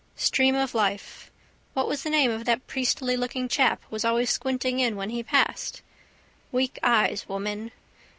[0.15, 1.29] Stream of life.
[1.75, 5.83] What was the name of that priestylooking chap was always squinting in when he passed?
[6.51, 7.69] Weak eyes, woman.